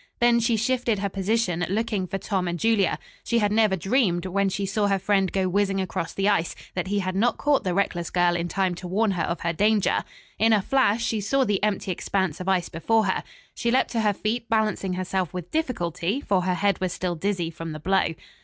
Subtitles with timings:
[0.19, 2.97] Then she shifted her position, looking for Tom and Julia.
[3.23, 6.87] She had never dreamed, when she saw her friend go whizzing across the ice, that
[6.87, 10.03] he had not caught the reckless girl in time to warn her of her danger.
[10.39, 13.23] In a flash she saw the empty expanse of ice before her.
[13.53, 17.51] She leaped to her feet, balancing herself with difficulty, for her head was still dizzy
[17.51, 18.15] from the blow.